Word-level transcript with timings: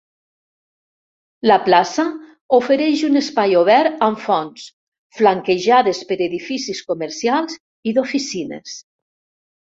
La 1.49 1.57
plaça 1.65 2.05
ofereix 2.57 3.03
un 3.09 3.19
espai 3.19 3.53
obert 3.59 4.01
amb 4.07 4.21
fonts 4.23 4.63
flanquejades 5.17 5.99
per 6.13 6.17
edificis 6.29 6.81
comercials 6.93 7.59
i 7.91 7.95
d'oficines. 7.99 8.79